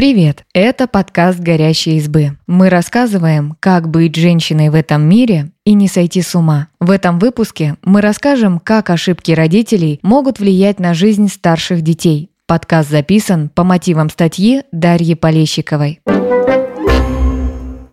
Привет! 0.00 0.46
Это 0.54 0.86
подкаст 0.86 1.40
«Горящие 1.40 1.98
избы». 1.98 2.38
Мы 2.46 2.70
рассказываем, 2.70 3.54
как 3.60 3.90
быть 3.90 4.16
женщиной 4.16 4.70
в 4.70 4.74
этом 4.74 5.02
мире 5.02 5.50
и 5.66 5.74
не 5.74 5.88
сойти 5.88 6.22
с 6.22 6.34
ума. 6.34 6.68
В 6.80 6.90
этом 6.90 7.18
выпуске 7.18 7.76
мы 7.82 8.00
расскажем, 8.00 8.60
как 8.60 8.88
ошибки 8.88 9.32
родителей 9.32 10.00
могут 10.02 10.38
влиять 10.38 10.80
на 10.80 10.94
жизнь 10.94 11.28
старших 11.28 11.82
детей. 11.82 12.30
Подкаст 12.46 12.88
записан 12.88 13.50
по 13.50 13.62
мотивам 13.62 14.08
статьи 14.08 14.62
Дарьи 14.72 15.14
Полещиковой. 15.14 16.00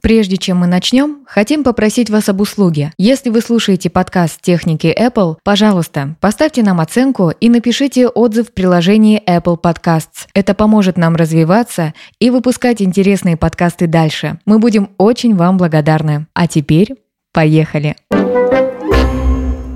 Прежде 0.01 0.37
чем 0.37 0.57
мы 0.57 0.67
начнем, 0.67 1.19
хотим 1.25 1.63
попросить 1.63 2.09
вас 2.09 2.29
об 2.29 2.41
услуге. 2.41 2.91
Если 2.97 3.29
вы 3.29 3.41
слушаете 3.41 3.89
подкаст 3.89 4.41
техники 4.41 4.95
Apple, 4.97 5.37
пожалуйста, 5.43 6.15
поставьте 6.19 6.63
нам 6.63 6.79
оценку 6.79 7.31
и 7.31 7.49
напишите 7.49 8.07
отзыв 8.07 8.49
в 8.49 8.53
приложении 8.53 9.21
Apple 9.27 9.59
Podcasts. 9.61 10.27
Это 10.33 10.53
поможет 10.53 10.97
нам 10.97 11.15
развиваться 11.15 11.93
и 12.19 12.29
выпускать 12.29 12.81
интересные 12.81 13.37
подкасты 13.37 13.87
дальше. 13.87 14.39
Мы 14.45 14.59
будем 14.59 14.89
очень 14.97 15.35
вам 15.35 15.57
благодарны. 15.57 16.27
А 16.33 16.47
теперь 16.47 16.95
поехали! 17.33 17.95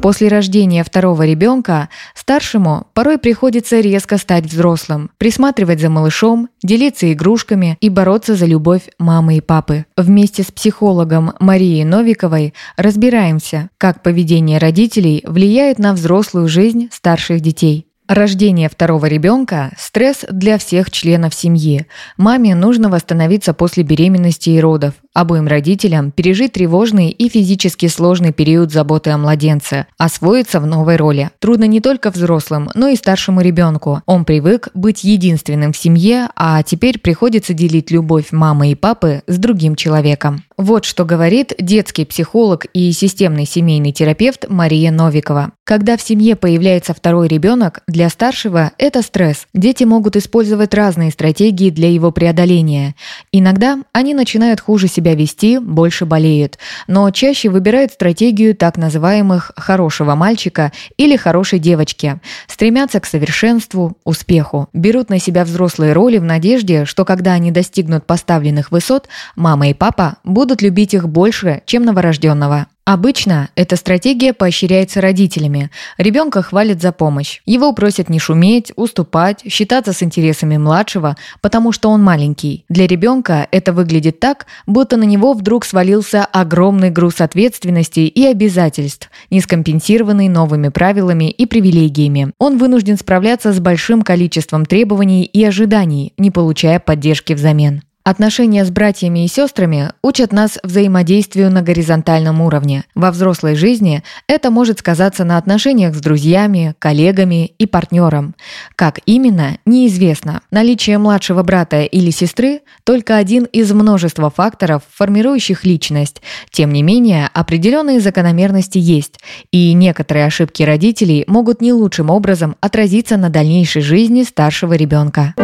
После 0.01 0.29
рождения 0.29 0.83
второго 0.83 1.27
ребенка 1.27 1.89
старшему 2.15 2.87
порой 2.95 3.19
приходится 3.19 3.79
резко 3.79 4.17
стать 4.17 4.45
взрослым, 4.45 5.11
присматривать 5.19 5.79
за 5.79 5.91
малышом, 5.91 6.49
делиться 6.63 7.13
игрушками 7.13 7.77
и 7.81 7.89
бороться 7.89 8.33
за 8.33 8.47
любовь 8.47 8.89
мамы 8.97 9.37
и 9.37 9.41
папы. 9.41 9.85
Вместе 9.95 10.41
с 10.41 10.51
психологом 10.51 11.33
Марией 11.39 11.83
Новиковой 11.83 12.55
разбираемся, 12.77 13.69
как 13.77 14.01
поведение 14.01 14.57
родителей 14.57 15.23
влияет 15.23 15.77
на 15.77 15.93
взрослую 15.93 16.47
жизнь 16.47 16.89
старших 16.91 17.39
детей. 17.41 17.85
Рождение 18.07 18.67
второго 18.67 19.05
ребенка– 19.05 19.71
стресс 19.77 20.25
для 20.29 20.57
всех 20.57 20.91
членов 20.91 21.33
семьи. 21.33 21.85
Маме 22.17 22.55
нужно 22.55 22.89
восстановиться 22.89 23.53
после 23.53 23.83
беременности 23.83 24.49
и 24.49 24.59
родов. 24.59 24.95
Обоим 25.13 25.47
родителям 25.47 26.11
пережить 26.11 26.53
тревожный 26.53 27.09
и 27.09 27.27
физически 27.27 27.87
сложный 27.87 28.31
период 28.31 28.71
заботы 28.71 29.09
о 29.09 29.17
младенце, 29.17 29.87
освоиться 29.97 30.61
в 30.61 30.65
новой 30.65 30.95
роли. 30.95 31.31
Трудно 31.39 31.65
не 31.65 31.81
только 31.81 32.11
взрослым, 32.11 32.69
но 32.75 32.87
и 32.87 32.95
старшему 32.95 33.41
ребенку. 33.41 34.01
Он 34.05 34.23
привык 34.23 34.69
быть 34.73 35.03
единственным 35.03 35.73
в 35.73 35.77
семье, 35.77 36.29
а 36.37 36.63
теперь 36.63 36.97
приходится 36.97 37.53
делить 37.53 37.91
любовь 37.91 38.31
мамы 38.31 38.71
и 38.71 38.75
папы 38.75 39.21
с 39.27 39.37
другим 39.37 39.75
человеком. 39.75 40.43
Вот 40.55 40.85
что 40.85 41.05
говорит 41.05 41.53
детский 41.57 42.05
психолог 42.05 42.65
и 42.73 42.91
системный 42.91 43.45
семейный 43.45 43.91
терапевт 43.91 44.45
Мария 44.47 44.91
Новикова. 44.91 45.53
Когда 45.63 45.97
в 45.97 46.01
семье 46.01 46.35
появляется 46.35 46.93
второй 46.93 47.27
ребенок, 47.27 47.81
для 47.87 48.09
старшего 48.09 48.71
это 48.77 49.01
стресс. 49.01 49.47
Дети 49.53 49.85
могут 49.85 50.15
использовать 50.15 50.73
разные 50.73 51.11
стратегии 51.11 51.69
для 51.69 51.89
его 51.89 52.11
преодоления. 52.11 52.95
Иногда 53.31 53.79
они 53.91 54.13
начинают 54.13 54.61
хуже 54.61 54.87
себя 54.87 55.00
себя 55.01 55.15
вести, 55.15 55.57
больше 55.57 56.05
болеют, 56.05 56.59
но 56.87 57.09
чаще 57.09 57.49
выбирают 57.49 57.91
стратегию 57.91 58.55
так 58.55 58.77
называемых 58.77 59.51
«хорошего 59.55 60.13
мальчика» 60.13 60.71
или 60.95 61.17
«хорошей 61.17 61.57
девочки», 61.57 62.19
стремятся 62.47 62.99
к 62.99 63.07
совершенству, 63.07 63.97
успеху, 64.03 64.69
берут 64.73 65.09
на 65.09 65.19
себя 65.19 65.43
взрослые 65.43 65.93
роли 65.93 66.19
в 66.19 66.23
надежде, 66.23 66.85
что 66.85 67.03
когда 67.03 67.33
они 67.33 67.51
достигнут 67.51 68.05
поставленных 68.05 68.71
высот, 68.71 69.07
мама 69.35 69.69
и 69.69 69.73
папа 69.73 70.17
будут 70.23 70.61
любить 70.61 70.93
их 70.93 71.09
больше, 71.09 71.63
чем 71.65 71.83
новорожденного. 71.83 72.67
Обычно 72.83 73.49
эта 73.55 73.75
стратегия 73.75 74.33
поощряется 74.33 75.01
родителями. 75.01 75.69
Ребенка 75.99 76.41
хвалят 76.41 76.81
за 76.81 76.91
помощь. 76.91 77.41
Его 77.45 77.73
просят 77.73 78.09
не 78.09 78.17
шуметь, 78.17 78.73
уступать, 78.75 79.43
считаться 79.47 79.93
с 79.93 80.01
интересами 80.01 80.57
младшего, 80.57 81.15
потому 81.41 81.73
что 81.73 81.89
он 81.89 82.01
маленький. 82.03 82.65
Для 82.69 82.87
ребенка 82.87 83.47
это 83.51 83.71
выглядит 83.71 84.19
так, 84.19 84.47
будто 84.65 84.97
на 84.97 85.03
него 85.03 85.33
вдруг 85.33 85.63
свалился 85.63 86.25
огромный 86.25 86.89
груз 86.89 87.21
ответственности 87.21 87.99
и 87.99 88.25
обязательств, 88.25 89.11
не 89.29 89.41
скомпенсированный 89.41 90.27
новыми 90.27 90.69
правилами 90.69 91.29
и 91.29 91.45
привилегиями. 91.45 92.31
Он 92.39 92.57
вынужден 92.57 92.97
справляться 92.97 93.53
с 93.53 93.59
большим 93.59 94.01
количеством 94.01 94.65
требований 94.65 95.23
и 95.23 95.43
ожиданий, 95.43 96.13
не 96.17 96.31
получая 96.31 96.79
поддержки 96.79 97.33
взамен. 97.33 97.83
Отношения 98.03 98.65
с 98.65 98.71
братьями 98.71 99.25
и 99.25 99.27
сестрами 99.27 99.91
учат 100.01 100.33
нас 100.33 100.57
взаимодействию 100.63 101.51
на 101.51 101.61
горизонтальном 101.61 102.41
уровне. 102.41 102.83
Во 102.95 103.11
взрослой 103.11 103.55
жизни 103.55 104.03
это 104.25 104.49
может 104.49 104.79
сказаться 104.79 105.23
на 105.23 105.37
отношениях 105.37 105.93
с 105.93 106.01
друзьями, 106.01 106.73
коллегами 106.79 107.53
и 107.59 107.67
партнером. 107.67 108.33
Как 108.75 108.99
именно, 109.05 109.59
неизвестно. 109.67 110.41
Наличие 110.49 110.97
младшего 110.97 111.43
брата 111.43 111.83
или 111.83 112.09
сестры– 112.09 112.61
только 112.83 113.17
один 113.17 113.43
из 113.43 113.71
множества 113.71 114.31
факторов, 114.31 114.81
формирующих 114.91 115.63
личность. 115.63 116.23
Тем 116.49 116.73
не 116.73 116.81
менее, 116.81 117.29
определенные 117.33 117.99
закономерности 117.99 118.79
есть, 118.79 119.19
и 119.51 119.73
некоторые 119.73 120.25
ошибки 120.25 120.63
родителей 120.63 121.23
могут 121.27 121.61
не 121.61 121.71
лучшим 121.71 122.09
образом 122.09 122.55
отразиться 122.61 123.17
на 123.17 123.29
дальнейшей 123.29 123.83
жизни 123.83 124.23
старшего 124.23 124.73
ребенка. 124.73 125.35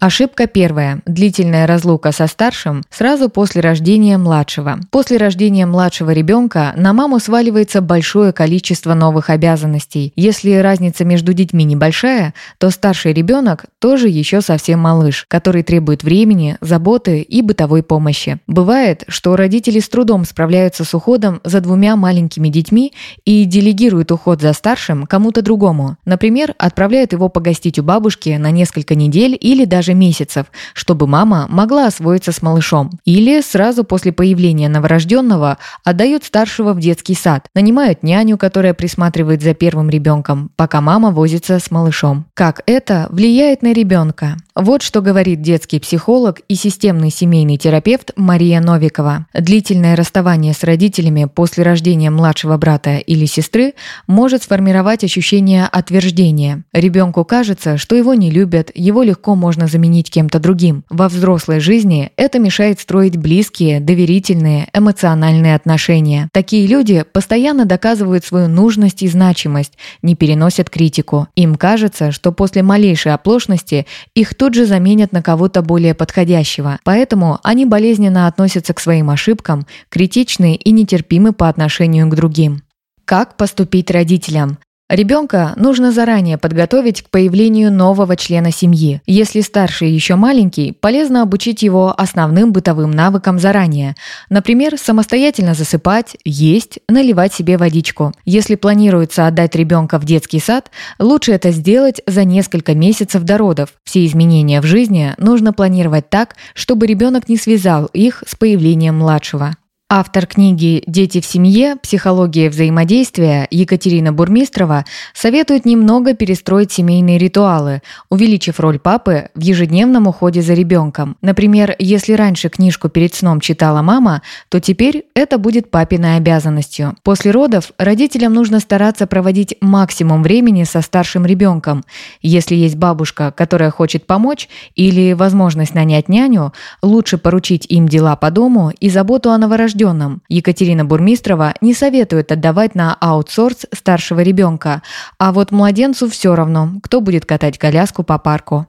Ошибка 0.00 0.46
первая. 0.46 1.00
Длительная 1.06 1.66
разлука 1.66 2.12
со 2.12 2.28
старшим 2.28 2.84
сразу 2.88 3.28
после 3.28 3.60
рождения 3.60 4.16
младшего. 4.16 4.78
После 4.92 5.16
рождения 5.16 5.66
младшего 5.66 6.12
ребенка 6.12 6.72
на 6.76 6.92
маму 6.92 7.18
сваливается 7.18 7.80
большое 7.80 8.32
количество 8.32 8.94
новых 8.94 9.28
обязанностей. 9.28 10.12
Если 10.14 10.52
разница 10.52 11.04
между 11.04 11.32
детьми 11.32 11.64
небольшая, 11.64 12.32
то 12.58 12.70
старший 12.70 13.12
ребенок 13.12 13.64
тоже 13.80 14.08
еще 14.08 14.40
совсем 14.40 14.78
малыш, 14.78 15.24
который 15.26 15.64
требует 15.64 16.04
времени, 16.04 16.58
заботы 16.60 17.20
и 17.20 17.42
бытовой 17.42 17.82
помощи. 17.82 18.38
Бывает, 18.46 19.02
что 19.08 19.34
родители 19.34 19.80
с 19.80 19.88
трудом 19.88 20.24
справляются 20.24 20.84
с 20.84 20.94
уходом 20.94 21.40
за 21.42 21.60
двумя 21.60 21.96
маленькими 21.96 22.48
детьми 22.48 22.92
и 23.24 23.44
делегируют 23.44 24.12
уход 24.12 24.40
за 24.40 24.52
старшим 24.52 25.06
кому-то 25.06 25.42
другому. 25.42 25.96
Например, 26.04 26.54
отправляют 26.56 27.12
его 27.12 27.28
погостить 27.28 27.80
у 27.80 27.82
бабушки 27.82 28.30
на 28.38 28.52
несколько 28.52 28.94
недель 28.94 29.36
или 29.40 29.64
даже 29.64 29.87
даже 29.88 29.94
месяцев, 29.94 30.46
чтобы 30.74 31.06
мама 31.06 31.46
могла 31.48 31.86
освоиться 31.86 32.32
с 32.32 32.42
малышом. 32.42 32.90
Или 33.04 33.40
сразу 33.40 33.84
после 33.84 34.12
появления 34.12 34.68
новорожденного 34.68 35.58
отдают 35.84 36.24
старшего 36.24 36.74
в 36.74 36.80
детский 36.80 37.14
сад, 37.14 37.46
нанимают 37.54 38.02
няню, 38.02 38.36
которая 38.36 38.74
присматривает 38.74 39.42
за 39.42 39.54
первым 39.54 39.88
ребенком, 39.88 40.50
пока 40.56 40.80
мама 40.80 41.10
возится 41.10 41.58
с 41.58 41.70
малышом. 41.70 42.26
Как 42.34 42.62
это 42.66 43.06
влияет 43.10 43.62
на 43.62 43.72
ребенка? 43.72 44.36
Вот 44.54 44.82
что 44.82 45.00
говорит 45.00 45.40
детский 45.40 45.78
психолог 45.78 46.40
и 46.48 46.56
системный 46.56 47.10
семейный 47.10 47.56
терапевт 47.56 48.10
Мария 48.16 48.60
Новикова. 48.60 49.26
Длительное 49.32 49.94
расставание 49.94 50.52
с 50.52 50.64
родителями 50.64 51.28
после 51.32 51.62
рождения 51.62 52.10
младшего 52.10 52.56
брата 52.56 52.96
или 52.96 53.24
сестры 53.26 53.74
может 54.08 54.42
сформировать 54.42 55.04
ощущение 55.04 55.66
отверждения. 55.66 56.64
Ребенку 56.72 57.24
кажется, 57.24 57.78
что 57.78 57.94
его 57.94 58.14
не 58.14 58.32
любят, 58.32 58.72
его 58.74 59.04
легко 59.04 59.36
можно 59.36 59.68
заменить 59.68 59.77
заменить 59.78 60.10
кем-то 60.10 60.40
другим. 60.40 60.82
Во 60.90 61.08
взрослой 61.08 61.60
жизни 61.60 62.10
это 62.16 62.40
мешает 62.40 62.80
строить 62.80 63.16
близкие, 63.16 63.78
доверительные, 63.78 64.68
эмоциональные 64.74 65.54
отношения. 65.54 66.28
Такие 66.32 66.66
люди 66.66 67.04
постоянно 67.12 67.64
доказывают 67.64 68.24
свою 68.24 68.48
нужность 68.48 69.04
и 69.04 69.08
значимость, 69.08 69.74
не 70.02 70.16
переносят 70.16 70.68
критику. 70.68 71.28
Им 71.36 71.54
кажется, 71.54 72.10
что 72.10 72.32
после 72.32 72.64
малейшей 72.64 73.14
оплошности 73.14 73.86
их 74.16 74.34
тут 74.34 74.54
же 74.54 74.66
заменят 74.66 75.12
на 75.12 75.22
кого-то 75.22 75.62
более 75.62 75.94
подходящего. 75.94 76.80
Поэтому 76.82 77.38
они 77.44 77.64
болезненно 77.64 78.26
относятся 78.26 78.74
к 78.74 78.80
своим 78.80 79.10
ошибкам, 79.10 79.64
критичны 79.90 80.56
и 80.56 80.72
нетерпимы 80.72 81.32
по 81.32 81.48
отношению 81.48 82.08
к 82.08 82.16
другим. 82.16 82.62
Как 83.04 83.36
поступить 83.36 83.92
родителям? 83.92 84.58
Ребенка 84.88 85.52
нужно 85.56 85.92
заранее 85.92 86.38
подготовить 86.38 87.02
к 87.02 87.10
появлению 87.10 87.70
нового 87.70 88.16
члена 88.16 88.50
семьи. 88.50 89.02
Если 89.06 89.42
старший 89.42 89.90
еще 89.90 90.14
маленький, 90.14 90.72
полезно 90.72 91.20
обучить 91.20 91.62
его 91.62 91.94
основным 91.94 92.52
бытовым 92.52 92.90
навыкам 92.90 93.38
заранее. 93.38 93.96
Например, 94.30 94.78
самостоятельно 94.78 95.52
засыпать, 95.52 96.16
есть, 96.24 96.78
наливать 96.88 97.34
себе 97.34 97.58
водичку. 97.58 98.14
Если 98.24 98.54
планируется 98.54 99.26
отдать 99.26 99.54
ребенка 99.56 99.98
в 99.98 100.06
детский 100.06 100.40
сад, 100.40 100.70
лучше 100.98 101.32
это 101.32 101.50
сделать 101.50 102.00
за 102.06 102.24
несколько 102.24 102.74
месяцев 102.74 103.24
до 103.24 103.36
родов. 103.36 103.74
Все 103.84 104.06
изменения 104.06 104.62
в 104.62 104.64
жизни 104.64 105.14
нужно 105.18 105.52
планировать 105.52 106.08
так, 106.08 106.36
чтобы 106.54 106.86
ребенок 106.86 107.28
не 107.28 107.36
связал 107.36 107.90
их 107.92 108.24
с 108.26 108.34
появлением 108.34 108.96
младшего. 108.96 109.54
Автор 109.90 110.26
книги 110.26 110.82
«Дети 110.86 111.18
в 111.22 111.24
семье. 111.24 111.76
Психология 111.76 112.50
взаимодействия» 112.50 113.48
Екатерина 113.50 114.12
Бурмистрова 114.12 114.84
советует 115.14 115.64
немного 115.64 116.12
перестроить 116.12 116.70
семейные 116.70 117.16
ритуалы, 117.16 117.80
увеличив 118.10 118.60
роль 118.60 118.78
папы 118.78 119.30
в 119.34 119.40
ежедневном 119.40 120.06
уходе 120.06 120.42
за 120.42 120.52
ребенком. 120.52 121.16
Например, 121.22 121.74
если 121.78 122.12
раньше 122.12 122.50
книжку 122.50 122.90
перед 122.90 123.14
сном 123.14 123.40
читала 123.40 123.80
мама, 123.80 124.20
то 124.50 124.60
теперь 124.60 125.06
это 125.14 125.38
будет 125.38 125.70
папиной 125.70 126.18
обязанностью. 126.18 126.94
После 127.02 127.30
родов 127.30 127.72
родителям 127.78 128.34
нужно 128.34 128.60
стараться 128.60 129.06
проводить 129.06 129.56
максимум 129.62 130.22
времени 130.22 130.64
со 130.64 130.82
старшим 130.82 131.24
ребенком. 131.24 131.82
Если 132.20 132.56
есть 132.56 132.76
бабушка, 132.76 133.32
которая 133.34 133.70
хочет 133.70 134.06
помочь, 134.06 134.50
или 134.74 135.14
возможность 135.14 135.74
нанять 135.74 136.10
няню, 136.10 136.52
лучше 136.82 137.16
поручить 137.16 137.64
им 137.70 137.88
дела 137.88 138.16
по 138.16 138.30
дому 138.30 138.70
и 138.78 138.90
заботу 138.90 139.30
о 139.30 139.38
новорожденном 139.38 139.77
новорожденном. 139.78 140.22
Екатерина 140.28 140.84
Бурмистрова 140.84 141.54
не 141.60 141.74
советует 141.74 142.32
отдавать 142.32 142.74
на 142.74 142.96
аутсорс 143.00 143.66
старшего 143.72 144.20
ребенка, 144.20 144.82
а 145.18 145.32
вот 145.32 145.52
младенцу 145.52 146.08
все 146.08 146.34
равно, 146.34 146.70
кто 146.82 147.00
будет 147.00 147.24
катать 147.24 147.58
коляску 147.58 148.02
по 148.02 148.18
парку. 148.18 148.66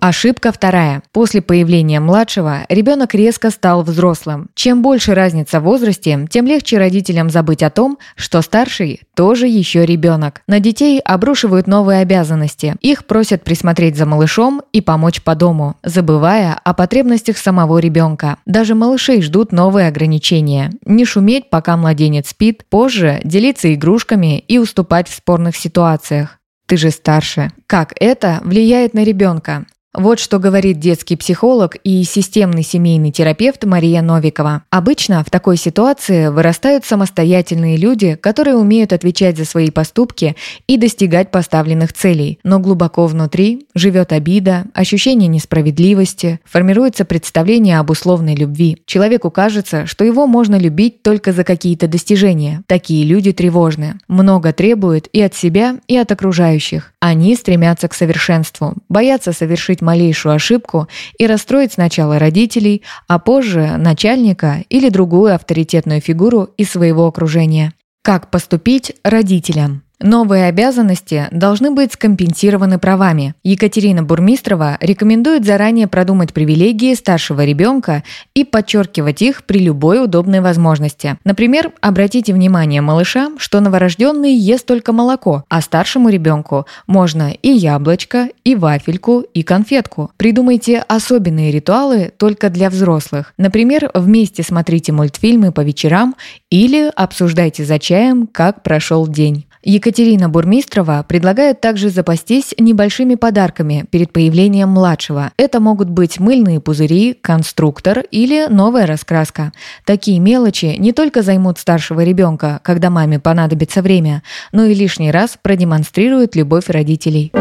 Ошибка 0.00 0.52
вторая. 0.52 1.02
После 1.12 1.42
появления 1.42 2.00
младшего 2.00 2.66
ребенок 2.68 3.14
резко 3.14 3.50
стал 3.50 3.82
взрослым. 3.82 4.48
Чем 4.54 4.82
больше 4.82 5.14
разница 5.14 5.60
в 5.60 5.64
возрасте, 5.64 6.26
тем 6.30 6.46
легче 6.46 6.78
родителям 6.78 7.30
забыть 7.30 7.62
о 7.62 7.70
том, 7.70 7.98
что 8.14 8.42
старший 8.42 9.02
тоже 9.14 9.46
еще 9.46 9.84
ребенок. 9.84 10.42
На 10.46 10.60
детей 10.60 11.00
обрушивают 11.00 11.66
новые 11.66 12.00
обязанности. 12.00 12.76
Их 12.80 13.06
просят 13.06 13.42
присмотреть 13.42 13.96
за 13.96 14.06
малышом 14.06 14.62
и 14.72 14.80
помочь 14.80 15.22
по 15.22 15.34
дому, 15.34 15.76
забывая 15.82 16.60
о 16.62 16.74
потребностях 16.74 17.38
самого 17.38 17.78
ребенка. 17.78 18.36
Даже 18.46 18.74
малышей 18.74 19.22
ждут 19.22 19.52
новые 19.52 19.88
ограничения. 19.88 20.72
Не 20.84 21.04
шуметь, 21.04 21.50
пока 21.50 21.76
младенец 21.76 22.30
спит, 22.30 22.64
позже 22.68 23.20
делиться 23.24 23.72
игрушками 23.72 24.38
и 24.38 24.58
уступать 24.58 25.08
в 25.08 25.14
спорных 25.14 25.56
ситуациях. 25.56 26.38
Ты 26.66 26.76
же 26.76 26.90
старше. 26.90 27.52
Как 27.66 27.92
это 28.00 28.40
влияет 28.42 28.92
на 28.92 29.04
ребенка? 29.04 29.66
Вот 29.96 30.20
что 30.20 30.38
говорит 30.38 30.78
детский 30.78 31.16
психолог 31.16 31.76
и 31.82 32.04
системный 32.04 32.62
семейный 32.62 33.10
терапевт 33.12 33.64
Мария 33.64 34.02
Новикова. 34.02 34.62
Обычно 34.68 35.24
в 35.24 35.30
такой 35.30 35.56
ситуации 35.56 36.28
вырастают 36.28 36.84
самостоятельные 36.84 37.78
люди, 37.78 38.14
которые 38.14 38.56
умеют 38.56 38.92
отвечать 38.92 39.38
за 39.38 39.46
свои 39.46 39.70
поступки 39.70 40.36
и 40.66 40.76
достигать 40.76 41.30
поставленных 41.30 41.94
целей. 41.94 42.38
Но 42.44 42.58
глубоко 42.58 43.06
внутри 43.06 43.68
живет 43.74 44.12
обида, 44.12 44.66
ощущение 44.74 45.28
несправедливости, 45.28 46.40
формируется 46.44 47.06
представление 47.06 47.78
об 47.78 47.88
условной 47.88 48.34
любви. 48.34 48.82
Человеку 48.84 49.30
кажется, 49.30 49.86
что 49.86 50.04
его 50.04 50.26
можно 50.26 50.58
любить 50.58 51.02
только 51.02 51.32
за 51.32 51.42
какие-то 51.42 51.88
достижения. 51.88 52.62
Такие 52.66 53.06
люди 53.06 53.32
тревожны. 53.32 53.94
Много 54.08 54.52
требуют 54.52 55.08
и 55.14 55.22
от 55.22 55.34
себя, 55.34 55.78
и 55.88 55.96
от 55.96 56.12
окружающих. 56.12 56.92
Они 57.00 57.34
стремятся 57.34 57.88
к 57.88 57.94
совершенству, 57.94 58.74
боятся 58.90 59.32
совершить 59.32 59.80
малейшую 59.86 60.34
ошибку 60.34 60.88
и 61.18 61.26
расстроить 61.26 61.72
сначала 61.72 62.18
родителей, 62.18 62.82
а 63.08 63.18
позже 63.18 63.76
начальника 63.78 64.64
или 64.68 64.90
другую 64.90 65.34
авторитетную 65.34 66.02
фигуру 66.02 66.50
из 66.58 66.70
своего 66.70 67.06
окружения. 67.06 67.72
Как 68.02 68.30
поступить 68.30 68.94
родителям? 69.02 69.85
Новые 69.98 70.44
обязанности 70.48 71.26
должны 71.30 71.70
быть 71.70 71.94
скомпенсированы 71.94 72.78
правами. 72.78 73.34
Екатерина 73.42 74.02
Бурмистрова 74.02 74.76
рекомендует 74.80 75.46
заранее 75.46 75.86
продумать 75.86 76.34
привилегии 76.34 76.92
старшего 76.94 77.46
ребенка 77.46 78.04
и 78.34 78.44
подчеркивать 78.44 79.22
их 79.22 79.44
при 79.44 79.58
любой 79.58 80.04
удобной 80.04 80.40
возможности. 80.40 81.16
Например, 81.24 81.72
обратите 81.80 82.34
внимание 82.34 82.82
малышам, 82.82 83.38
что 83.38 83.60
новорожденный 83.60 84.34
ест 84.34 84.66
только 84.66 84.92
молоко, 84.92 85.44
а 85.48 85.62
старшему 85.62 86.10
ребенку 86.10 86.66
можно 86.86 87.32
и 87.32 87.48
яблочко, 87.48 88.28
и 88.44 88.54
вафельку, 88.54 89.20
и 89.32 89.42
конфетку. 89.42 90.10
Придумайте 90.18 90.84
особенные 90.86 91.50
ритуалы 91.50 92.12
только 92.18 92.50
для 92.50 92.68
взрослых. 92.68 93.32
Например, 93.38 93.90
вместе 93.94 94.42
смотрите 94.42 94.92
мультфильмы 94.92 95.52
по 95.52 95.62
вечерам 95.62 96.16
или 96.50 96.92
обсуждайте 96.94 97.64
за 97.64 97.78
чаем, 97.78 98.26
как 98.26 98.62
прошел 98.62 99.08
день. 99.08 99.46
Екатерина 99.68 100.28
Бурмистрова 100.28 101.04
предлагает 101.08 101.60
также 101.60 101.90
запастись 101.90 102.54
небольшими 102.56 103.16
подарками 103.16 103.84
перед 103.90 104.12
появлением 104.12 104.68
младшего. 104.68 105.32
Это 105.36 105.58
могут 105.58 105.90
быть 105.90 106.20
мыльные 106.20 106.60
пузыри, 106.60 107.18
конструктор 107.20 108.04
или 108.12 108.46
новая 108.48 108.86
раскраска. 108.86 109.52
Такие 109.84 110.20
мелочи 110.20 110.76
не 110.78 110.92
только 110.92 111.22
займут 111.22 111.58
старшего 111.58 112.04
ребенка, 112.04 112.60
когда 112.62 112.90
маме 112.90 113.18
понадобится 113.18 113.82
время, 113.82 114.22
но 114.52 114.66
и 114.66 114.72
лишний 114.72 115.10
раз 115.10 115.36
продемонстрируют 115.42 116.36
любовь 116.36 116.68
родителей. 116.68 117.32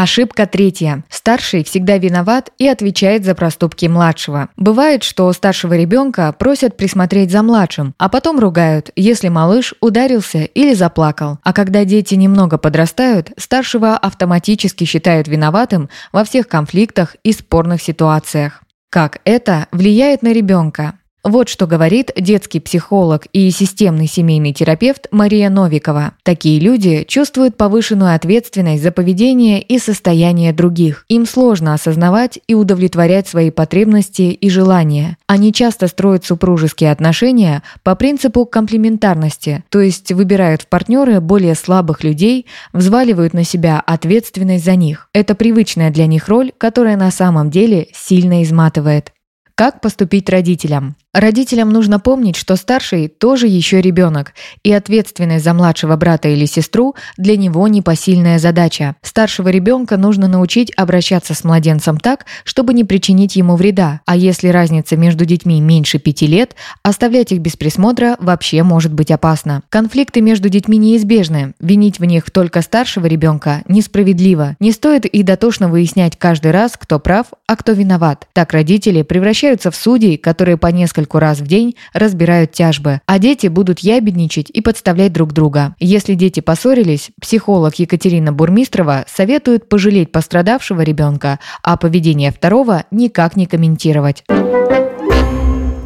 Ошибка 0.00 0.46
третья. 0.46 1.02
Старший 1.10 1.64
всегда 1.64 1.98
виноват 1.98 2.52
и 2.56 2.68
отвечает 2.68 3.24
за 3.24 3.34
проступки 3.34 3.86
младшего. 3.86 4.48
Бывает, 4.56 5.02
что 5.02 5.32
старшего 5.32 5.76
ребенка 5.76 6.32
просят 6.38 6.76
присмотреть 6.76 7.32
за 7.32 7.42
младшим, 7.42 7.96
а 7.98 8.08
потом 8.08 8.38
ругают, 8.38 8.92
если 8.94 9.26
малыш 9.26 9.74
ударился 9.80 10.44
или 10.44 10.72
заплакал. 10.74 11.40
А 11.42 11.52
когда 11.52 11.84
дети 11.84 12.14
немного 12.14 12.58
подрастают, 12.58 13.32
старшего 13.38 13.96
автоматически 13.96 14.84
считают 14.84 15.26
виноватым 15.26 15.88
во 16.12 16.22
всех 16.22 16.46
конфликтах 16.46 17.16
и 17.24 17.32
спорных 17.32 17.82
ситуациях. 17.82 18.62
Как 18.90 19.20
это 19.24 19.66
влияет 19.72 20.22
на 20.22 20.32
ребенка? 20.32 20.94
Вот 21.28 21.50
что 21.50 21.66
говорит 21.66 22.10
детский 22.16 22.58
психолог 22.58 23.26
и 23.34 23.50
системный 23.50 24.06
семейный 24.06 24.54
терапевт 24.54 25.08
Мария 25.10 25.50
Новикова. 25.50 26.12
Такие 26.22 26.58
люди 26.58 27.04
чувствуют 27.06 27.54
повышенную 27.58 28.14
ответственность 28.14 28.82
за 28.82 28.92
поведение 28.92 29.60
и 29.60 29.78
состояние 29.78 30.54
других. 30.54 31.04
Им 31.10 31.26
сложно 31.26 31.74
осознавать 31.74 32.38
и 32.46 32.54
удовлетворять 32.54 33.28
свои 33.28 33.50
потребности 33.50 34.22
и 34.22 34.48
желания. 34.48 35.18
Они 35.26 35.52
часто 35.52 35.88
строят 35.88 36.24
супружеские 36.24 36.92
отношения 36.92 37.62
по 37.82 37.94
принципу 37.94 38.46
комплементарности, 38.46 39.64
то 39.68 39.82
есть 39.82 40.10
выбирают 40.12 40.62
в 40.62 40.68
партнеры 40.68 41.20
более 41.20 41.56
слабых 41.56 42.04
людей, 42.04 42.46
взваливают 42.72 43.34
на 43.34 43.44
себя 43.44 43.82
ответственность 43.86 44.64
за 44.64 44.76
них. 44.76 45.10
Это 45.12 45.34
привычная 45.34 45.90
для 45.90 46.06
них 46.06 46.26
роль, 46.28 46.52
которая 46.56 46.96
на 46.96 47.10
самом 47.10 47.50
деле 47.50 47.88
сильно 47.92 48.42
изматывает. 48.42 49.12
Как 49.58 49.80
поступить 49.80 50.30
родителям? 50.30 50.94
Родителям 51.14 51.70
нужно 51.70 51.98
помнить, 51.98 52.36
что 52.36 52.54
старший 52.56 53.08
тоже 53.08 53.46
еще 53.46 53.80
ребенок, 53.80 54.34
и 54.62 54.70
ответственность 54.70 55.42
за 55.42 55.54
младшего 55.54 55.96
брата 55.96 56.28
или 56.28 56.44
сестру 56.44 56.96
для 57.16 57.38
него 57.38 57.66
непосильная 57.66 58.38
задача. 58.38 58.94
Старшего 59.00 59.48
ребенка 59.48 59.96
нужно 59.96 60.28
научить 60.28 60.70
обращаться 60.76 61.32
с 61.32 61.44
младенцем 61.44 61.98
так, 61.98 62.26
чтобы 62.44 62.74
не 62.74 62.84
причинить 62.84 63.36
ему 63.36 63.56
вреда, 63.56 64.02
а 64.04 64.16
если 64.16 64.48
разница 64.48 64.98
между 64.98 65.24
детьми 65.24 65.62
меньше 65.62 65.98
пяти 65.98 66.26
лет, 66.26 66.54
оставлять 66.82 67.32
их 67.32 67.40
без 67.40 67.56
присмотра 67.56 68.16
вообще 68.20 68.62
может 68.62 68.92
быть 68.92 69.10
опасно. 69.10 69.62
Конфликты 69.70 70.20
между 70.20 70.50
детьми 70.50 70.76
неизбежны, 70.76 71.54
винить 71.58 72.00
в 72.00 72.04
них 72.04 72.30
только 72.30 72.60
старшего 72.60 73.06
ребенка 73.06 73.62
несправедливо. 73.66 74.56
Не 74.60 74.72
стоит 74.72 75.06
и 75.06 75.22
дотошно 75.22 75.70
выяснять 75.70 76.18
каждый 76.18 76.50
раз, 76.50 76.76
кто 76.78 77.00
прав, 77.00 77.28
а 77.46 77.56
кто 77.56 77.72
виноват. 77.72 78.28
Так 78.34 78.52
родители 78.52 79.00
превращаются 79.00 79.70
в 79.70 79.76
судей, 79.76 80.18
которые 80.18 80.58
по 80.58 80.66
несколько 80.66 80.97
нескольку 80.98 81.20
раз 81.20 81.38
в 81.38 81.46
день 81.46 81.76
разбирают 81.92 82.52
тяжбы, 82.52 83.00
а 83.06 83.18
дети 83.20 83.46
будут 83.46 83.78
ябедничать 83.80 84.50
и 84.50 84.60
подставлять 84.60 85.12
друг 85.12 85.32
друга. 85.32 85.76
Если 85.78 86.14
дети 86.14 86.40
поссорились, 86.40 87.10
психолог 87.20 87.76
Екатерина 87.76 88.32
Бурмистрова 88.32 89.04
советует 89.06 89.68
пожалеть 89.68 90.10
пострадавшего 90.10 90.80
ребенка, 90.80 91.38
а 91.62 91.76
поведение 91.76 92.32
второго 92.32 92.84
никак 92.90 93.36
не 93.36 93.46
комментировать. 93.46 94.24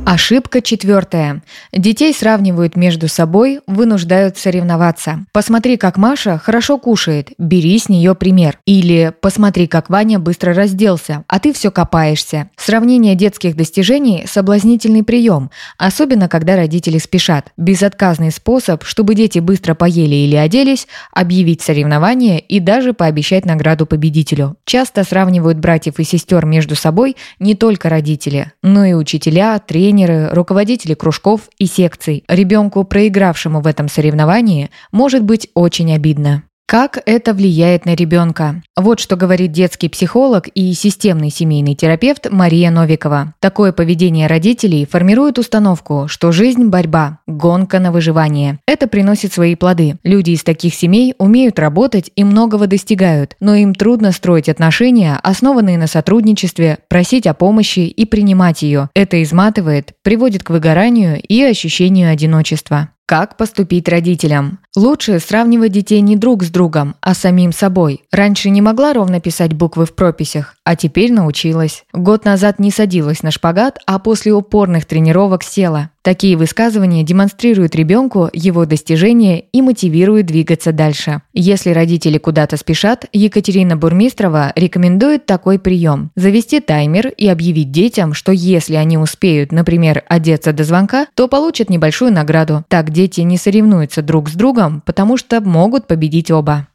Ошибка 0.04 0.61
четвертая. 0.61 1.42
Детей 1.73 2.12
сравнивают 2.12 2.76
между 2.76 3.06
собой, 3.06 3.61
вынуждают 3.68 4.37
соревноваться. 4.37 5.25
Посмотри, 5.32 5.76
как 5.76 5.97
Маша 5.97 6.38
хорошо 6.38 6.76
кушает, 6.76 7.30
бери 7.38 7.78
с 7.78 7.88
нее 7.88 8.16
пример. 8.16 8.59
Или 8.66 9.12
посмотри, 9.21 9.68
как 9.68 9.90
Ваня 9.90 10.18
быстро 10.18 10.54
разделся, 10.54 11.25
а 11.28 11.38
ты 11.38 11.52
все 11.52 11.71
копаешься. 11.71 12.50
Сравнение 12.56 13.14
детских 13.14 13.56
достижений– 13.56 14.25
соблазнительный 14.26 15.04
прием, 15.04 15.50
особенно 15.78 16.28
когда 16.28 16.56
родители 16.56 16.99
спешат. 16.99 17.52
Безотказный 17.56 18.32
способ, 18.32 18.85
чтобы 18.85 19.14
дети 19.14 19.38
быстро 19.38 19.75
поели 19.75 20.16
или 20.16 20.37
оделись, 20.37 20.88
объявить 21.12 21.62
соревнование 21.62 22.40
и 22.40 22.59
даже 22.59 22.92
пообещать 22.92 23.47
награду 23.47 23.87
победителю. 23.87 24.56
Часто 24.64 25.04
сравнивают 25.04 25.59
братьев 25.59 26.00
и 26.00 26.04
сестер 26.04 26.44
между 26.44 26.75
собой 26.75 27.16
не 27.38 27.54
только 27.54 27.88
родители, 27.88 28.52
но 28.62 28.85
и 28.85 28.94
учителя, 28.94 29.59
тренеры, 29.61 29.91
тренеры, 29.92 30.30
руководители 30.30 30.94
кружков 30.94 31.50
и 31.58 31.66
секций. 31.66 32.25
Ребенку, 32.26 32.82
проигравшему 32.82 33.61
в 33.61 33.66
этом 33.66 33.88
соревновании, 33.88 34.70
может 34.90 35.22
быть 35.22 35.50
очень 35.52 35.92
обидно. 35.94 36.44
Как 36.66 37.02
это 37.04 37.35
влияет 37.35 37.85
на 37.85 37.95
ребенка? 37.95 38.62
Вот 38.76 38.99
что 38.99 39.16
говорит 39.16 39.52
детский 39.52 39.90
психолог 39.90 40.49
и 40.49 40.73
системный 40.73 41.28
семейный 41.28 41.75
терапевт 41.75 42.28
Мария 42.31 42.71
Новикова. 42.71 43.35
Такое 43.40 43.73
поведение 43.73 44.26
родителей 44.26 44.87
формирует 44.90 45.38
установку, 45.38 46.07
что 46.09 46.33
жизнь– 46.33 46.64
борьба, 46.69 47.19
гонка 47.26 47.78
на 47.78 47.92
выживание. 47.92 48.59
Это 48.66 48.87
приносит 48.87 49.35
свои 49.35 49.54
плоды. 49.54 49.99
Люди 50.02 50.31
из 50.31 50.45
таких 50.45 50.75
семей 50.75 51.14
умеют 51.19 51.59
работать 51.59 52.11
и 52.16 52.25
многого 52.25 52.66
достигают, 52.66 53.37
но 53.38 53.54
им 53.54 53.75
трудно 53.75 54.11
строить 54.11 54.49
отношения, 54.49 55.21
основанные 55.23 55.76
на 55.76 55.87
сотрудничестве, 55.87 56.78
просить 56.88 57.26
о 57.26 57.35
помощи 57.35 57.81
и 57.81 58.07
принимать 58.07 58.62
ее. 58.62 58.88
Это 58.95 59.23
изматывает, 59.23 59.92
приводит 60.02 60.42
к 60.42 60.49
выгоранию 60.49 61.21
и 61.21 61.42
ощущению 61.42 62.11
одиночества. 62.11 62.88
Как 63.12 63.37
поступить 63.37 63.90
родителям? 63.90 64.61
Лучше 64.75 65.19
сравнивать 65.19 65.71
детей 65.71 66.00
не 66.00 66.16
друг 66.16 66.45
с 66.45 66.49
другом, 66.49 66.95
а 67.02 67.12
самим 67.12 67.52
собой. 67.52 68.04
Раньше 68.11 68.49
не 68.49 68.62
могла 68.62 68.95
ровно 68.95 69.21
писать 69.21 69.52
буквы 69.52 69.85
в 69.85 69.95
прописях, 69.95 70.54
а 70.64 70.76
теперь 70.76 71.12
научилась. 71.12 71.85
Год 71.92 72.25
назад 72.25 72.59
не 72.59 72.71
садилась 72.71 73.23
на 73.23 73.31
шпагат, 73.31 73.76
а 73.85 73.99
после 73.99 74.33
упорных 74.33 74.87
тренировок 74.87 75.42
села. 75.42 75.90
Такие 76.02 76.37
высказывания 76.37 77.04
демонстрируют 77.04 77.76
ребенку 77.76 78.28
его 78.32 78.66
достижения 78.66 79.40
и 79.40 79.62
мотивируют 79.62 80.26
двигаться 80.26 80.73
дальше. 80.73 81.23
Если 81.32 81.71
родители 81.71 82.18
куда-то 82.18 82.56
спешат, 82.56 83.06
Екатерина 83.12 83.76
Бурмистрова 83.76 84.52
рекомендует 84.56 85.26
такой 85.26 85.61
прием– 85.61 86.11
завести 86.16 86.59
таймер 86.59 87.09
и 87.09 87.28
объявить 87.28 87.71
детям, 87.71 88.14
что 88.14 88.32
если 88.32 88.75
они 88.75 88.99
успеют, 88.99 89.52
например, 89.52 90.02
одеться 90.09 90.52
до 90.52 90.64
звонка, 90.64 91.06
то 91.14 91.28
получат 91.28 91.71
небольшую 91.71 92.12
награду. 92.12 92.64
Так 92.68 92.90
дети 92.90 93.21
не 93.21 93.37
соревнуются 93.37 94.02
друг 94.02 94.28
с 94.28 94.32
другом, 94.32 94.82
потому 94.85 95.16
что 95.16 95.40
могут 95.40 95.87
победить 95.87 96.32
оба. 96.32 96.66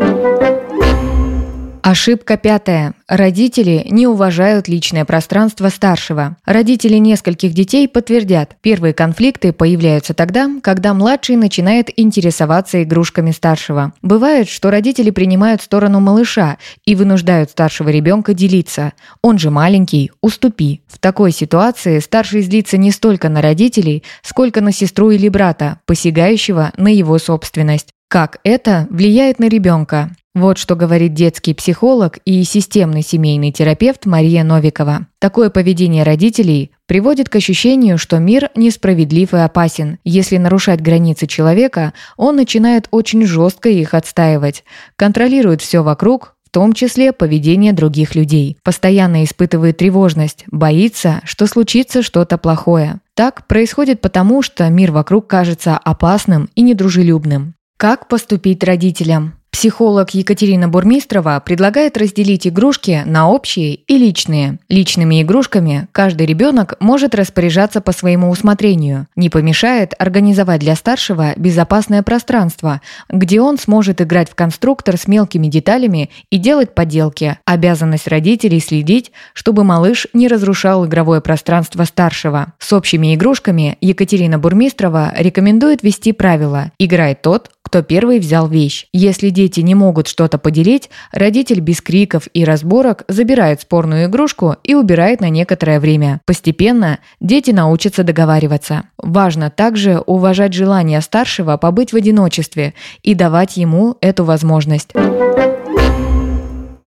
Ошибка 1.89 2.35
пятая. 2.35 2.95
Родители 3.07 3.87
не 3.89 4.07
уважают 4.07 4.67
личное 4.67 5.05
пространство 5.05 5.69
старшего. 5.69 6.35
Родители 6.45 6.97
нескольких 6.97 7.53
детей 7.53 7.87
подтвердят, 7.87 8.57
первые 8.59 8.93
конфликты 8.93 9.53
появляются 9.53 10.13
тогда, 10.13 10.49
когда 10.61 10.93
младший 10.93 11.37
начинает 11.37 11.89
интересоваться 11.97 12.83
игрушками 12.83 13.31
старшего. 13.31 13.93
Бывает, 14.01 14.49
что 14.49 14.69
родители 14.69 15.11
принимают 15.11 15.61
сторону 15.61 16.01
малыша 16.01 16.57
и 16.83 16.93
вынуждают 16.93 17.51
старшего 17.51 17.87
ребенка 17.87 18.33
делиться. 18.33 18.91
Он 19.21 19.39
же 19.39 19.49
маленький, 19.49 20.11
уступи. 20.19 20.81
В 20.87 20.99
такой 20.99 21.31
ситуации 21.31 21.99
старший 21.99 22.41
злится 22.41 22.75
не 22.75 22.91
столько 22.91 23.29
на 23.29 23.41
родителей, 23.41 24.03
сколько 24.23 24.59
на 24.59 24.73
сестру 24.73 25.11
или 25.11 25.29
брата, 25.29 25.79
посягающего 25.85 26.73
на 26.75 26.93
его 26.93 27.17
собственность. 27.17 27.87
Как 28.09 28.39
это 28.43 28.87
влияет 28.89 29.39
на 29.39 29.47
ребенка? 29.47 30.11
Вот 30.37 30.59
что 30.59 30.75
говорит 30.75 31.15
детский 31.15 31.55
психолог 31.55 32.19
и 32.23 32.43
системный 32.43 33.01
семейный 33.01 33.51
терапевт 33.51 34.05
Мария 34.05 34.43
Новикова. 34.43 35.07
Такое 35.17 35.49
поведение 35.49 36.03
родителей 36.03 36.69
приводит 36.85 37.27
к 37.27 37.37
ощущению, 37.37 37.97
что 37.97 38.19
мир 38.19 38.51
несправедлив 38.55 39.33
и 39.33 39.37
опасен. 39.37 39.97
Если 40.03 40.37
нарушать 40.37 40.79
границы 40.79 41.25
человека, 41.25 41.93
он 42.17 42.35
начинает 42.35 42.87
очень 42.91 43.25
жестко 43.25 43.69
их 43.69 43.95
отстаивать, 43.95 44.63
контролирует 44.95 45.63
все 45.63 45.81
вокруг, 45.81 46.35
в 46.45 46.51
том 46.51 46.73
числе 46.73 47.13
поведение 47.13 47.73
других 47.73 48.13
людей. 48.13 48.59
Постоянно 48.61 49.23
испытывает 49.23 49.77
тревожность, 49.77 50.45
боится, 50.51 51.19
что 51.23 51.47
случится 51.47 52.03
что-то 52.03 52.37
плохое. 52.37 52.99
Так 53.15 53.47
происходит 53.47 54.01
потому, 54.01 54.43
что 54.43 54.69
мир 54.69 54.91
вокруг 54.91 55.25
кажется 55.25 55.79
опасным 55.79 56.47
и 56.53 56.61
недружелюбным. 56.61 57.55
Как 57.77 58.07
поступить 58.07 58.63
родителям? 58.63 59.36
Психолог 59.57 60.11
Екатерина 60.11 60.69
Бурмистрова 60.69 61.41
предлагает 61.43 61.97
разделить 61.97 62.45
игрушки 62.45 63.01
на 63.07 63.27
общие 63.27 63.73
и 63.73 63.97
личные. 63.97 64.59
Личными 64.69 65.23
игрушками 65.23 65.87
каждый 65.93 66.27
ребенок 66.27 66.75
может 66.79 67.15
распоряжаться 67.15 67.81
по 67.81 67.91
своему 67.91 68.29
усмотрению. 68.29 69.07
Не 69.15 69.31
помешает 69.31 69.95
организовать 69.97 70.59
для 70.59 70.75
старшего 70.75 71.33
безопасное 71.37 72.03
пространство, 72.03 72.81
где 73.09 73.41
он 73.41 73.57
сможет 73.57 73.99
играть 73.99 74.29
в 74.29 74.35
конструктор 74.35 74.95
с 74.95 75.07
мелкими 75.07 75.47
деталями 75.47 76.11
и 76.29 76.37
делать 76.37 76.75
поделки. 76.75 77.39
Обязанность 77.45 78.07
родителей 78.07 78.59
следить, 78.59 79.11
чтобы 79.33 79.63
малыш 79.63 80.05
не 80.13 80.27
разрушал 80.27 80.85
игровое 80.85 81.19
пространство 81.19 81.83
старшего. 81.85 82.53
С 82.59 82.73
общими 82.73 83.15
игрушками 83.15 83.79
Екатерина 83.81 84.37
Бурмистрова 84.37 85.15
рекомендует 85.17 85.81
вести 85.81 86.11
правила 86.11 86.71
«Играй 86.77 87.15
тот, 87.15 87.49
кто 87.67 87.81
первый 87.81 88.19
взял 88.19 88.47
вещь. 88.47 88.87
Если 88.93 89.29
дети 89.29 89.59
не 89.59 89.75
могут 89.75 90.07
что-то 90.07 90.37
поделить, 90.37 90.89
родитель 91.11 91.59
без 91.59 91.81
криков 91.81 92.29
и 92.33 92.45
разборок 92.45 93.03
забирает 93.09 93.59
спорную 93.59 94.05
игрушку 94.05 94.55
и 94.63 94.73
убирает 94.73 95.19
на 95.19 95.27
некоторое 95.27 95.81
время. 95.81 96.21
Постепенно 96.25 96.99
дети 97.19 97.51
научатся 97.51 98.05
договариваться. 98.05 98.83
Важно 98.97 99.49
также 99.49 99.99
уважать 99.99 100.53
желание 100.53 101.01
старшего 101.01 101.57
побыть 101.57 101.91
в 101.91 101.97
одиночестве 101.97 102.73
и 103.03 103.13
давать 103.13 103.57
ему 103.57 103.97
эту 103.99 104.23
возможность. 104.23 104.93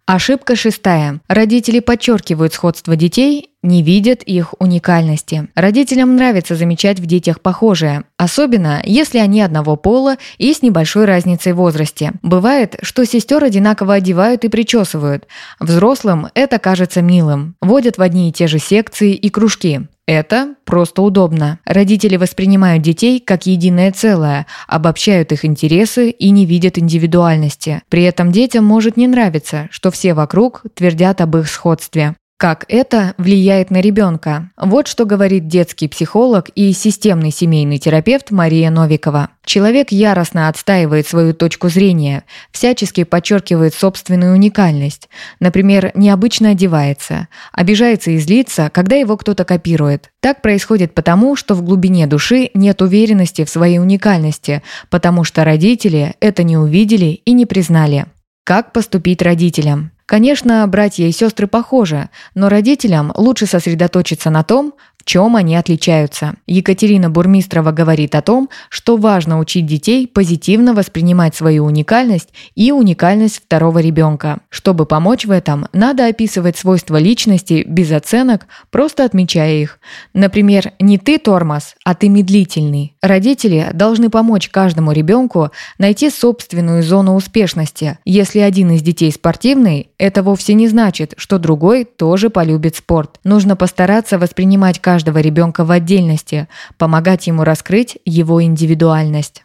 Ошибка 0.05 0.55
шестая. 0.55 1.19
Родители 1.27 1.81
подчеркивают 1.81 2.53
сходство 2.53 2.95
детей, 2.95 3.48
не 3.61 3.83
видят 3.83 4.23
их 4.23 4.53
уникальности. 4.59 5.49
Родителям 5.55 6.15
нравится 6.15 6.55
замечать 6.55 6.99
в 6.99 7.05
детях 7.05 7.41
похожее, 7.41 8.03
особенно 8.17 8.81
если 8.85 9.17
они 9.17 9.41
одного 9.41 9.75
пола 9.75 10.17
и 10.37 10.53
с 10.53 10.61
небольшой 10.61 11.05
разницей 11.05 11.53
в 11.53 11.57
возрасте. 11.57 12.13
Бывает, 12.21 12.77
что 12.81 13.05
сестер 13.05 13.43
одинаково 13.43 13.95
одевают 13.95 14.45
и 14.45 14.49
причесывают. 14.49 15.27
Взрослым 15.59 16.27
это 16.33 16.59
кажется 16.59 17.01
милым. 17.01 17.55
Водят 17.61 17.97
в 17.97 18.01
одни 18.01 18.29
и 18.29 18.33
те 18.33 18.47
же 18.47 18.59
секции 18.59 19.13
и 19.13 19.29
кружки. 19.29 19.87
Это 20.09 20.55
просто 20.65 21.03
удобно. 21.03 21.59
Родители 21.65 22.15
воспринимают 22.15 22.81
детей 22.81 23.19
как 23.19 23.45
единое 23.45 23.91
целое, 23.91 24.47
обобщают 24.67 25.31
их 25.31 25.45
интересы 25.45 26.09
и 26.09 26.31
не 26.31 26.47
видят 26.47 26.79
индивидуальности. 26.79 27.83
При 27.89 28.01
этом 28.01 28.31
детям 28.31 28.65
может 28.65 28.97
не 28.97 29.07
нравиться, 29.07 29.67
что 29.69 29.91
все 29.91 30.15
вокруг 30.15 30.63
твердят 30.73 31.21
об 31.21 31.37
их 31.37 31.47
сходстве. 31.47 32.15
Как 32.39 32.63
это 32.69 33.15
влияет 33.17 33.69
на 33.69 33.81
ребенка? 33.81 34.49
Вот 34.55 34.87
что 34.87 35.03
говорит 35.03 35.49
детский 35.49 35.89
психолог 35.89 36.47
и 36.55 36.71
системный 36.71 37.31
семейный 37.31 37.79
терапевт 37.79 38.31
Мария 38.31 38.69
Новикова. 38.69 39.31
Человек 39.43 39.91
яростно 39.91 40.47
отстаивает 40.47 41.05
свою 41.05 41.33
точку 41.33 41.67
зрения, 41.67 42.23
всячески 42.53 43.03
подчеркивает 43.03 43.73
собственную 43.73 44.35
уникальность. 44.35 45.09
Например, 45.41 45.91
необычно 45.95 46.51
одевается, 46.51 47.27
обижается 47.51 48.11
и 48.11 48.17
злится, 48.19 48.69
когда 48.73 48.95
его 48.95 49.17
кто-то 49.17 49.43
копирует. 49.43 50.09
Так 50.21 50.41
происходит 50.41 50.93
потому, 50.93 51.35
что 51.35 51.55
в 51.55 51.61
глубине 51.61 52.07
души 52.07 52.51
нет 52.53 52.81
уверенности 52.81 53.43
в 53.43 53.49
своей 53.49 53.79
уникальности, 53.79 54.63
потому 54.89 55.25
что 55.25 55.43
родители 55.43 56.15
это 56.21 56.43
не 56.43 56.55
увидели 56.55 57.19
и 57.25 57.33
не 57.33 57.45
признали. 57.45 58.05
Как 58.45 58.71
поступить 58.71 59.21
родителям? 59.21 59.91
Конечно, 60.09 60.65
братья 60.67 61.05
и 61.05 61.11
сестры 61.11 61.45
похожи, 61.45 62.09
но 62.33 62.49
родителям 62.49 63.13
лучше 63.15 63.45
сосредоточиться 63.45 64.31
на 64.31 64.41
том, 64.41 64.73
чем 65.05 65.35
они 65.35 65.55
отличаются. 65.55 66.35
Екатерина 66.47 67.09
Бурмистрова 67.09 67.71
говорит 67.71 68.15
о 68.15 68.21
том, 68.21 68.49
что 68.69 68.97
важно 68.97 69.39
учить 69.39 69.65
детей 69.65 70.07
позитивно 70.07 70.73
воспринимать 70.73 71.35
свою 71.35 71.65
уникальность 71.65 72.29
и 72.55 72.71
уникальность 72.71 73.37
второго 73.37 73.79
ребенка. 73.79 74.39
Чтобы 74.49 74.85
помочь 74.85 75.25
в 75.25 75.31
этом, 75.31 75.67
надо 75.73 76.07
описывать 76.07 76.57
свойства 76.57 76.97
личности 76.97 77.63
без 77.67 77.91
оценок, 77.91 78.47
просто 78.69 79.05
отмечая 79.05 79.55
их. 79.55 79.79
Например, 80.13 80.73
не 80.79 80.97
ты 80.97 81.17
тормоз, 81.17 81.75
а 81.83 81.95
ты 81.95 82.09
медлительный. 82.09 82.95
Родители 83.01 83.69
должны 83.73 84.09
помочь 84.09 84.49
каждому 84.49 84.91
ребенку 84.91 85.51
найти 85.77 86.09
собственную 86.09 86.83
зону 86.83 87.15
успешности. 87.15 87.97
Если 88.05 88.39
один 88.39 88.71
из 88.71 88.81
детей 88.81 89.11
спортивный, 89.11 89.89
это 89.97 90.23
вовсе 90.23 90.53
не 90.53 90.67
значит, 90.67 91.13
что 91.17 91.39
другой 91.39 91.85
тоже 91.85 92.29
полюбит 92.29 92.75
спорт. 92.75 93.19
Нужно 93.23 93.55
постараться 93.55 94.17
воспринимать 94.17 94.79
каждого 94.99 95.19
ребенка 95.19 95.63
в 95.63 95.71
отдельности, 95.71 96.49
помогать 96.77 97.27
ему 97.27 97.45
раскрыть 97.45 97.97
его 98.03 98.43
индивидуальность. 98.43 99.43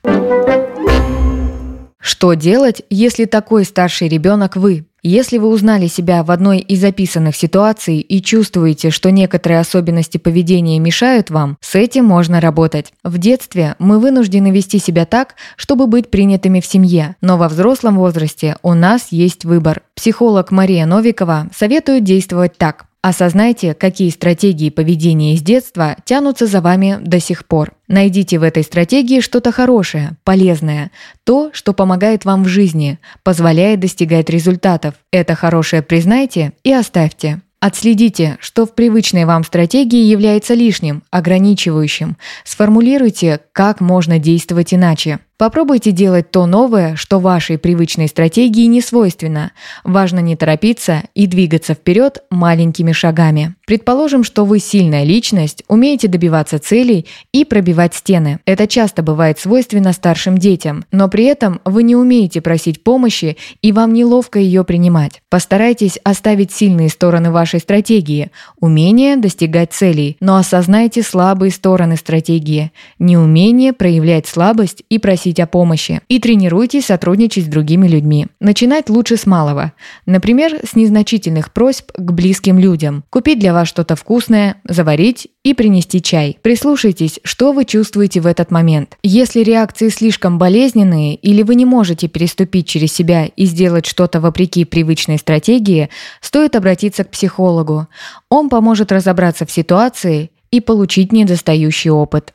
Что 2.00 2.34
делать, 2.34 2.82
если 2.90 3.24
такой 3.24 3.64
старший 3.64 4.08
ребенок 4.08 4.56
вы? 4.56 4.84
Если 5.04 5.38
вы 5.38 5.46
узнали 5.48 5.86
себя 5.86 6.24
в 6.24 6.32
одной 6.32 6.58
из 6.58 6.80
записанных 6.80 7.36
ситуаций 7.36 8.00
и 8.00 8.20
чувствуете, 8.20 8.90
что 8.90 9.12
некоторые 9.12 9.60
особенности 9.60 10.18
поведения 10.18 10.80
мешают 10.80 11.30
вам, 11.30 11.56
с 11.60 11.76
этим 11.76 12.04
можно 12.04 12.40
работать. 12.40 12.92
В 13.04 13.18
детстве 13.18 13.76
мы 13.78 14.00
вынуждены 14.00 14.50
вести 14.50 14.80
себя 14.80 15.06
так, 15.06 15.36
чтобы 15.56 15.86
быть 15.86 16.10
принятыми 16.10 16.60
в 16.60 16.66
семье, 16.66 17.14
но 17.20 17.38
во 17.38 17.46
взрослом 17.48 17.96
возрасте 17.96 18.56
у 18.62 18.74
нас 18.74 19.08
есть 19.12 19.44
выбор. 19.44 19.82
Психолог 19.94 20.50
Мария 20.50 20.84
Новикова 20.84 21.48
советует 21.54 22.02
действовать 22.02 22.56
так. 22.58 22.86
Осознайте, 23.04 23.74
какие 23.74 24.08
стратегии 24.08 24.70
поведения 24.70 25.34
из 25.34 25.42
детства 25.42 25.94
тянутся 26.06 26.46
за 26.46 26.62
вами 26.62 26.96
до 27.02 27.20
сих 27.20 27.44
пор. 27.44 27.74
Найдите 27.86 28.38
в 28.38 28.42
этой 28.42 28.62
стратегии 28.62 29.20
что-то 29.20 29.52
хорошее, 29.52 30.16
полезное, 30.24 30.90
то, 31.22 31.50
что 31.52 31.74
помогает 31.74 32.24
вам 32.24 32.44
в 32.44 32.48
жизни, 32.48 32.98
позволяет 33.22 33.80
достигать 33.80 34.30
результатов. 34.30 34.94
Это 35.12 35.34
хорошее 35.34 35.82
признайте 35.82 36.54
и 36.62 36.72
оставьте. 36.72 37.42
Отследите, 37.60 38.38
что 38.40 38.64
в 38.64 38.74
привычной 38.74 39.26
вам 39.26 39.44
стратегии 39.44 40.04
является 40.04 40.54
лишним, 40.54 41.02
ограничивающим. 41.10 42.16
Сформулируйте, 42.42 43.40
как 43.52 43.80
можно 43.80 44.18
действовать 44.18 44.72
иначе. 44.72 45.18
Попробуйте 45.36 45.90
делать 45.90 46.30
то 46.30 46.46
новое, 46.46 46.94
что 46.94 47.18
вашей 47.18 47.58
привычной 47.58 48.06
стратегии 48.06 48.66
не 48.66 48.80
свойственно. 48.80 49.50
Важно 49.82 50.20
не 50.20 50.36
торопиться 50.36 51.02
и 51.14 51.26
двигаться 51.26 51.74
вперед 51.74 52.22
маленькими 52.30 52.92
шагами. 52.92 53.56
Предположим, 53.66 54.22
что 54.22 54.44
вы 54.44 54.60
сильная 54.60 55.02
личность, 55.02 55.64
умеете 55.66 56.06
добиваться 56.06 56.60
целей 56.60 57.06
и 57.32 57.44
пробивать 57.44 57.94
стены. 57.94 58.38
Это 58.44 58.68
часто 58.68 59.02
бывает 59.02 59.40
свойственно 59.40 59.92
старшим 59.92 60.38
детям, 60.38 60.84
но 60.92 61.08
при 61.08 61.24
этом 61.24 61.60
вы 61.64 61.82
не 61.82 61.96
умеете 61.96 62.40
просить 62.40 62.84
помощи 62.84 63.36
и 63.60 63.72
вам 63.72 63.92
неловко 63.92 64.38
ее 64.38 64.62
принимать. 64.62 65.20
Постарайтесь 65.30 65.98
оставить 66.04 66.52
сильные 66.52 66.90
стороны 66.90 67.32
вашей 67.32 67.58
стратегии, 67.58 68.30
умение 68.60 69.16
достигать 69.16 69.72
целей, 69.72 70.16
но 70.20 70.36
осознайте 70.36 71.02
слабые 71.02 71.50
стороны 71.50 71.96
стратегии, 71.96 72.70
неумение 73.00 73.72
проявлять 73.72 74.28
слабость 74.28 74.84
и 74.88 74.98
просить 74.98 75.23
просить 75.24 75.40
о 75.40 75.46
помощи 75.46 76.02
и 76.08 76.18
тренируйтесь 76.18 76.86
сотрудничать 76.86 77.44
с 77.44 77.48
другими 77.48 77.88
людьми. 77.88 78.26
Начинать 78.40 78.90
лучше 78.90 79.16
с 79.16 79.24
малого. 79.24 79.72
Например, 80.04 80.58
с 80.62 80.76
незначительных 80.76 81.50
просьб 81.50 81.90
к 81.96 82.12
близким 82.12 82.58
людям. 82.58 83.04
Купить 83.08 83.38
для 83.38 83.54
вас 83.54 83.68
что-то 83.68 83.96
вкусное, 83.96 84.56
заварить 84.68 85.28
и 85.42 85.54
принести 85.54 86.02
чай. 86.02 86.36
Прислушайтесь, 86.42 87.20
что 87.24 87.52
вы 87.52 87.64
чувствуете 87.64 88.20
в 88.20 88.26
этот 88.26 88.50
момент. 88.50 88.98
Если 89.02 89.40
реакции 89.40 89.88
слишком 89.88 90.38
болезненные 90.38 91.14
или 91.14 91.42
вы 91.42 91.54
не 91.54 91.64
можете 91.64 92.06
переступить 92.08 92.68
через 92.68 92.92
себя 92.92 93.24
и 93.24 93.46
сделать 93.46 93.86
что-то 93.86 94.20
вопреки 94.20 94.66
привычной 94.66 95.16
стратегии, 95.16 95.88
стоит 96.20 96.54
обратиться 96.54 97.04
к 97.04 97.10
психологу. 97.10 97.86
Он 98.28 98.50
поможет 98.50 98.92
разобраться 98.92 99.46
в 99.46 99.50
ситуации 99.50 100.30
и 100.50 100.60
получить 100.60 101.12
недостающий 101.12 101.90
опыт. 101.90 102.34